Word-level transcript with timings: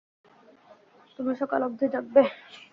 তুমি 1.15 1.31
সকাল 1.41 1.61
অবধি 1.67 1.85
জাগবে? 1.93 2.21